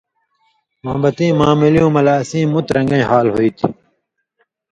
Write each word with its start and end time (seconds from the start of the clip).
موحبتِیں 0.83 1.37
معاملیُوں 1.39 1.89
مہ 1.93 2.01
لہ 2.05 2.13
اسیں 2.21 2.49
مُتیۡ 2.53 2.73
رن٘گَیں 2.75 3.07
حال 3.09 3.27
ہُوئ 3.33 3.49
تھی۔ 3.57 3.67